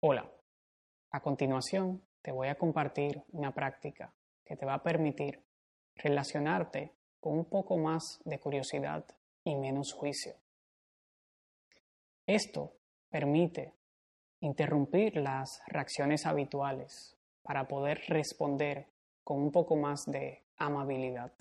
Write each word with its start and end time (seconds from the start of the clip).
Hola, 0.00 0.30
a 1.10 1.20
continuación 1.20 2.02
te 2.20 2.30
voy 2.30 2.48
a 2.48 2.58
compartir 2.58 3.24
una 3.32 3.54
práctica 3.54 4.12
que 4.44 4.54
te 4.54 4.66
va 4.66 4.74
a 4.74 4.82
permitir 4.82 5.42
relacionarte 5.94 6.92
con 7.18 7.38
un 7.38 7.46
poco 7.46 7.78
más 7.78 8.20
de 8.26 8.38
curiosidad 8.38 9.06
y 9.42 9.54
menos 9.54 9.94
juicio. 9.94 10.34
Esto 12.26 12.74
permite 13.08 13.72
interrumpir 14.40 15.16
las 15.16 15.62
reacciones 15.66 16.26
habituales 16.26 17.16
para 17.42 17.66
poder 17.66 18.02
responder 18.08 18.90
con 19.24 19.40
un 19.40 19.50
poco 19.50 19.76
más 19.76 20.04
de 20.04 20.44
amabilidad. 20.58 21.32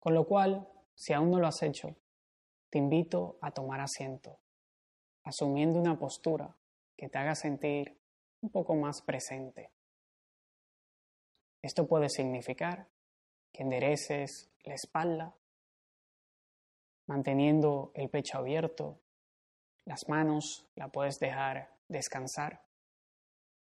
Con 0.00 0.14
lo 0.14 0.26
cual, 0.26 0.68
si 0.96 1.12
aún 1.12 1.30
no 1.30 1.38
lo 1.38 1.46
has 1.46 1.62
hecho, 1.62 1.94
te 2.70 2.78
invito 2.78 3.38
a 3.40 3.52
tomar 3.52 3.80
asiento, 3.80 4.40
asumiendo 5.22 5.78
una 5.78 5.96
postura 5.96 6.56
que 7.02 7.08
te 7.08 7.18
haga 7.18 7.34
sentir 7.34 7.98
un 8.42 8.50
poco 8.50 8.76
más 8.76 9.02
presente. 9.02 9.72
Esto 11.60 11.88
puede 11.88 12.08
significar 12.08 12.86
que 13.52 13.64
endereces 13.64 14.52
la 14.62 14.74
espalda, 14.74 15.34
manteniendo 17.06 17.90
el 17.96 18.08
pecho 18.08 18.38
abierto, 18.38 19.00
las 19.84 20.08
manos 20.08 20.68
la 20.76 20.90
puedes 20.90 21.18
dejar 21.18 21.74
descansar 21.88 22.62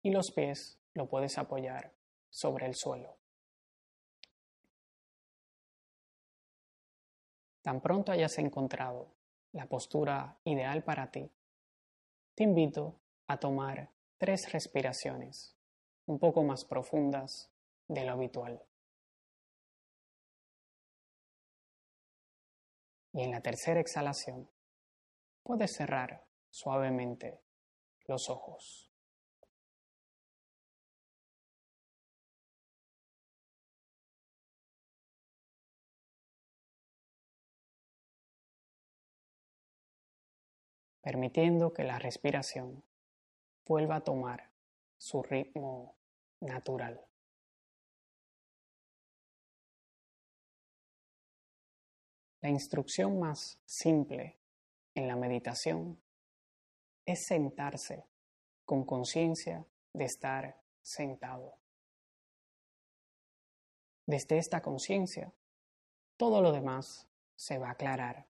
y 0.02 0.10
los 0.10 0.30
pies 0.32 0.78
lo 0.92 1.08
puedes 1.08 1.38
apoyar 1.38 1.94
sobre 2.28 2.66
el 2.66 2.74
suelo. 2.74 3.16
Tan 7.62 7.80
pronto 7.80 8.12
hayas 8.12 8.36
encontrado 8.36 9.14
la 9.52 9.64
postura 9.64 10.36
ideal 10.44 10.84
para 10.84 11.10
ti, 11.10 11.32
te 12.34 12.44
invito 12.44 13.01
a 13.32 13.38
tomar 13.38 13.90
tres 14.18 14.52
respiraciones 14.52 15.56
un 16.04 16.18
poco 16.18 16.42
más 16.42 16.66
profundas 16.66 17.50
de 17.88 18.04
lo 18.04 18.12
habitual. 18.12 18.62
Y 23.14 23.22
en 23.22 23.30
la 23.30 23.40
tercera 23.40 23.80
exhalación 23.80 24.50
puedes 25.42 25.72
cerrar 25.72 26.26
suavemente 26.50 27.40
los 28.06 28.28
ojos. 28.28 28.90
permitiendo 41.02 41.72
que 41.72 41.82
la 41.82 41.98
respiración 41.98 42.84
vuelva 43.66 43.96
a 43.96 44.04
tomar 44.04 44.50
su 44.96 45.22
ritmo 45.22 45.96
natural. 46.40 47.00
La 52.40 52.50
instrucción 52.50 53.20
más 53.20 53.60
simple 53.64 54.40
en 54.94 55.06
la 55.06 55.14
meditación 55.14 56.02
es 57.06 57.26
sentarse 57.26 58.04
con 58.64 58.84
conciencia 58.84 59.64
de 59.92 60.04
estar 60.04 60.60
sentado. 60.80 61.58
Desde 64.06 64.38
esta 64.38 64.60
conciencia, 64.60 65.32
todo 66.16 66.42
lo 66.42 66.52
demás 66.52 67.08
se 67.36 67.58
va 67.58 67.68
a 67.68 67.72
aclarar. 67.72 68.31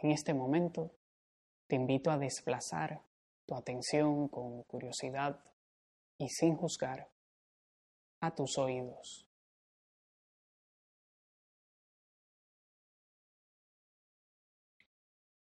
En 0.00 0.12
este 0.12 0.32
momento 0.32 0.92
te 1.66 1.74
invito 1.74 2.10
a 2.10 2.18
desplazar 2.18 3.02
tu 3.46 3.56
atención 3.56 4.28
con 4.28 4.62
curiosidad 4.62 5.44
y 6.18 6.28
sin 6.28 6.56
juzgar 6.56 7.10
a 8.20 8.34
tus 8.34 8.58
oídos. 8.58 9.24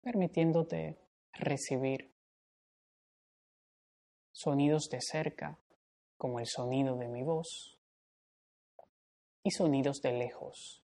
permitiéndote 0.07 0.97
recibir 1.33 2.13
sonidos 4.31 4.87
de 4.89 5.01
cerca 5.01 5.59
como 6.15 6.39
el 6.39 6.47
sonido 6.47 6.95
de 6.95 7.09
mi 7.09 7.23
voz 7.23 7.77
y 9.43 9.51
sonidos 9.51 10.01
de 10.01 10.13
lejos 10.13 10.86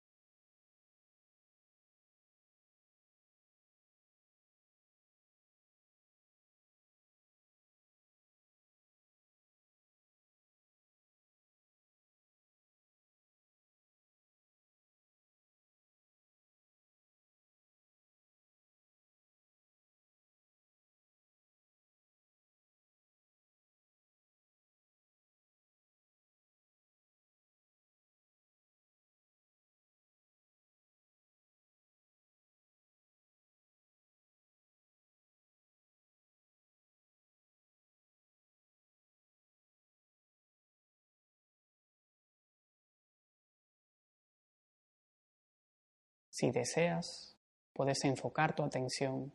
Si 46.39 46.51
deseas, 46.51 47.35
puedes 47.73 48.05
enfocar 48.05 48.53
tu 48.55 48.61
atención 48.61 49.33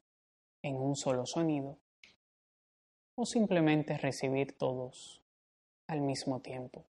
en 0.63 0.77
un 0.77 0.95
solo 0.95 1.27
sonido 1.27 1.81
o 3.17 3.27
simplemente 3.27 3.99
recibir 3.99 4.57
todos 4.57 5.21
al 5.89 6.01
mismo 6.01 6.43
tiempo. 6.43 6.87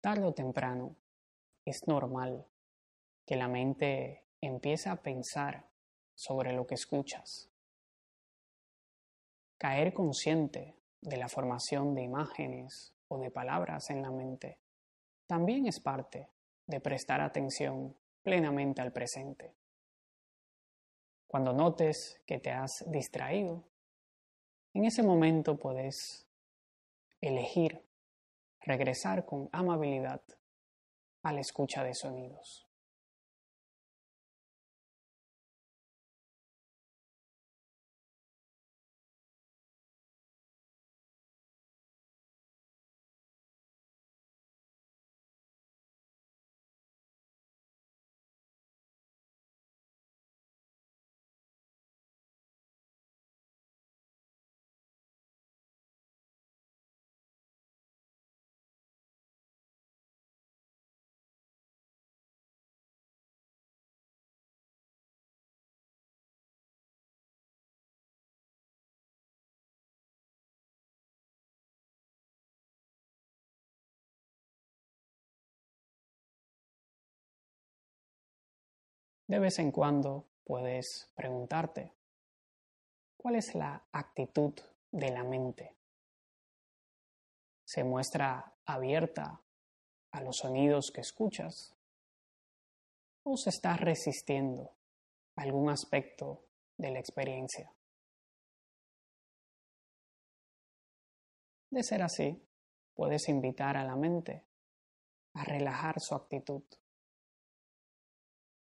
Tarde 0.00 0.24
o 0.24 0.32
temprano, 0.32 0.96
es 1.66 1.86
normal 1.86 2.46
que 3.26 3.36
la 3.36 3.48
mente 3.48 4.24
empiece 4.40 4.88
a 4.88 5.02
pensar 5.02 5.68
sobre 6.14 6.54
lo 6.54 6.66
que 6.66 6.74
escuchas. 6.74 7.50
Caer 9.58 9.92
consciente 9.92 10.74
de 11.02 11.18
la 11.18 11.28
formación 11.28 11.94
de 11.94 12.02
imágenes 12.02 12.94
o 13.08 13.18
de 13.18 13.30
palabras 13.30 13.90
en 13.90 14.00
la 14.00 14.10
mente 14.10 14.58
también 15.26 15.66
es 15.66 15.80
parte 15.80 16.30
de 16.66 16.80
prestar 16.80 17.20
atención 17.20 17.94
plenamente 18.22 18.80
al 18.80 18.92
presente. 18.92 19.54
Cuando 21.26 21.52
notes 21.52 22.22
que 22.26 22.38
te 22.38 22.50
has 22.50 22.84
distraído, 22.90 23.64
en 24.72 24.86
ese 24.86 25.02
momento 25.02 25.58
puedes 25.58 26.26
elegir 27.20 27.84
regresar 28.60 29.24
con 29.24 29.48
amabilidad 29.52 30.22
a 31.22 31.32
la 31.32 31.40
escucha 31.40 31.84
de 31.84 31.94
sonidos. 31.94 32.69
De 79.30 79.38
vez 79.38 79.60
en 79.60 79.70
cuando 79.70 80.26
puedes 80.42 81.08
preguntarte, 81.14 81.94
¿cuál 83.16 83.36
es 83.36 83.54
la 83.54 83.86
actitud 83.92 84.52
de 84.90 85.10
la 85.12 85.22
mente? 85.22 85.76
¿Se 87.64 87.84
muestra 87.84 88.56
abierta 88.64 89.40
a 90.10 90.20
los 90.20 90.38
sonidos 90.38 90.90
que 90.92 91.02
escuchas? 91.02 91.76
¿O 93.22 93.36
se 93.36 93.50
está 93.50 93.76
resistiendo 93.76 94.72
a 95.36 95.42
algún 95.42 95.70
aspecto 95.70 96.42
de 96.76 96.90
la 96.90 96.98
experiencia? 96.98 97.72
De 101.70 101.84
ser 101.84 102.02
así, 102.02 102.36
puedes 102.94 103.28
invitar 103.28 103.76
a 103.76 103.84
la 103.84 103.94
mente 103.94 104.44
a 105.34 105.44
relajar 105.44 106.00
su 106.00 106.16
actitud 106.16 106.64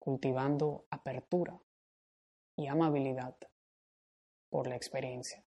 cultivando 0.08 0.86
apertura 0.88 1.60
y 2.56 2.66
amabilidad 2.66 3.36
por 4.48 4.66
la 4.66 4.74
experiencia. 4.74 5.44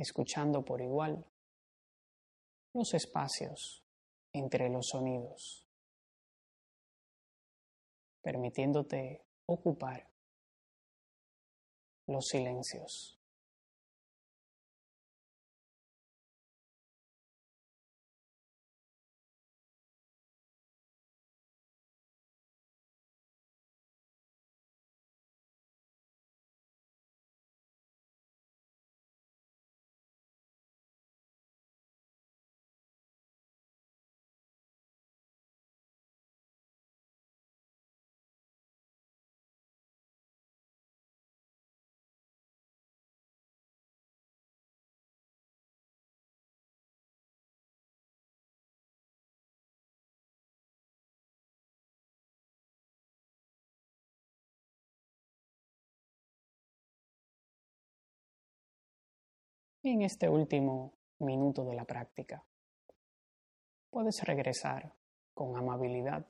Escuchando 0.00 0.64
por 0.64 0.80
igual 0.80 1.26
los 2.72 2.94
espacios 2.94 3.84
entre 4.32 4.70
los 4.70 4.88
sonidos, 4.88 5.66
permitiéndote 8.22 9.26
ocupar 9.46 10.10
los 12.06 12.28
silencios. 12.28 13.19
En 59.82 60.02
este 60.02 60.28
último 60.28 60.92
minuto 61.20 61.64
de 61.64 61.74
la 61.74 61.86
práctica, 61.86 62.44
puedes 63.88 64.22
regresar 64.24 64.94
con 65.32 65.56
amabilidad 65.56 66.26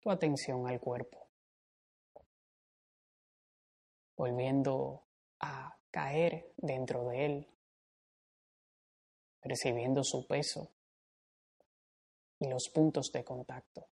tu 0.00 0.10
atención 0.10 0.68
al 0.68 0.78
cuerpo, 0.78 1.26
volviendo 4.14 5.06
a 5.40 5.74
caer 5.90 6.52
dentro 6.58 7.08
de 7.08 7.24
él, 7.24 7.48
percibiendo 9.40 10.04
su 10.04 10.26
peso 10.26 10.70
y 12.40 12.46
los 12.46 12.68
puntos 12.68 13.10
de 13.10 13.24
contacto. 13.24 13.88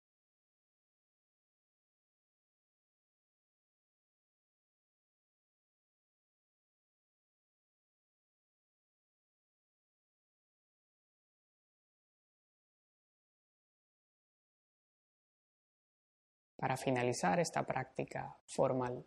Para 16.56 16.76
finalizar 16.76 17.40
esta 17.40 17.64
práctica 17.64 18.38
formal, 18.46 19.04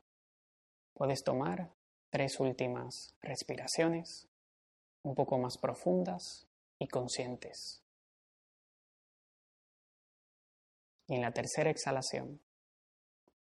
puedes 0.94 1.24
tomar 1.24 1.72
tres 2.10 2.40
últimas 2.40 3.16
respiraciones 3.22 4.28
un 5.04 5.16
poco 5.16 5.38
más 5.38 5.58
profundas 5.58 6.48
y 6.80 6.88
conscientes. 6.88 7.84
Y 11.08 11.16
en 11.16 11.22
la 11.22 11.32
tercera 11.32 11.70
exhalación, 11.70 12.42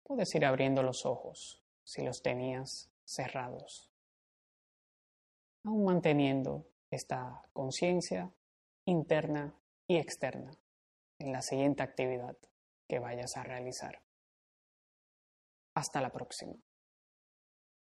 puedes 0.02 0.34
ir 0.34 0.44
abriendo 0.44 0.82
los 0.82 1.06
ojos 1.06 1.62
si 1.84 2.02
los 2.02 2.22
tenías 2.22 2.90
cerrados, 3.04 3.90
aún 5.64 5.84
manteniendo 5.84 6.66
esta 6.90 7.42
conciencia 7.52 8.32
interna 8.84 9.54
y 9.86 9.98
externa 9.98 10.50
en 11.18 11.32
la 11.32 11.42
siguiente 11.42 11.82
actividad 11.82 12.36
que 12.92 12.98
vayas 12.98 13.38
a 13.38 13.42
realizar. 13.42 14.02
Hasta 15.74 16.02
la 16.02 16.10
próxima. 16.10 16.52